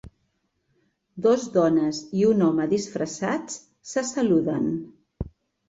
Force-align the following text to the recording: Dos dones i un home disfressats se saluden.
Dos 1.25 1.45
dones 1.57 1.99
i 2.21 2.25
un 2.31 2.43
home 2.47 2.67
disfressats 2.73 3.61
se 3.93 4.07
saluden. 4.15 4.69